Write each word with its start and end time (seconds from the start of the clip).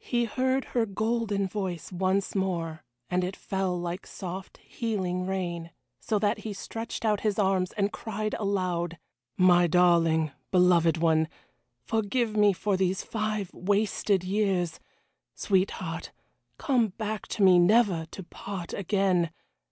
He 0.00 0.26
heard 0.26 0.66
her 0.76 0.84
golden 0.84 1.46
voice 1.48 1.90
once 1.90 2.34
more, 2.34 2.84
and 3.08 3.24
it 3.24 3.34
fell 3.34 3.80
like 3.80 4.06
soft, 4.06 4.58
healing 4.58 5.24
rain, 5.24 5.70
so 5.98 6.18
that 6.18 6.40
he 6.40 6.52
stretched 6.52 7.06
out 7.06 7.20
his 7.20 7.38
arms, 7.38 7.72
and 7.72 7.90
cried 7.90 8.34
aloud: 8.34 8.98
"My 9.38 9.66
darling, 9.66 10.30
beloved 10.50 10.98
one, 10.98 11.26
forgive 11.80 12.36
me 12.36 12.52
for 12.52 12.76
these 12.76 13.02
five 13.02 13.50
wasted 13.54 14.22
years 14.24 14.78
sweetheart, 15.34 16.12
come 16.58 16.88
back 16.88 17.26
to 17.28 17.42
me 17.42 17.58
never 17.58 18.04
to 18.10 18.22
part 18.24 18.74
again. 18.74 19.30